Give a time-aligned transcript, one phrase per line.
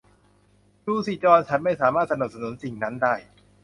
[0.85, 3.13] ดูสิจอห์น ฉันไม่สามารถสนับสนุนสิ่งนั้นได้